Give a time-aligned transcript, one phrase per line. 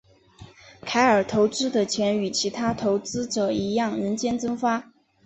[0.81, 4.91] 凯尔投资的钱与其他投资者一样人间蒸发。